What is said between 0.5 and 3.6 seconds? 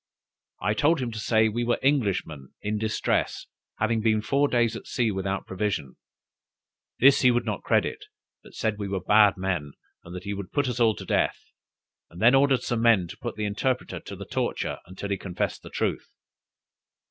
I told him to say we were Englishmen in distress,